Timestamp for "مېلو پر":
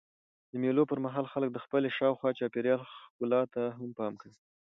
0.63-0.99